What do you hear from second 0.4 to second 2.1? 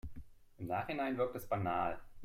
Im Nachhinein wirkt es banal.